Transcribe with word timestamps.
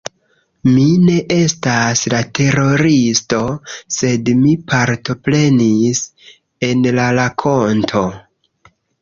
Mi 0.67 0.83
ne 1.09 1.17
estas 1.35 2.01
la 2.13 2.21
teroristo, 2.39 3.41
sed 3.99 4.33
mi 4.41 4.55
partoprenis 4.73 6.03
en 6.71 6.83
la 6.99 7.07
rakonto 7.21 8.05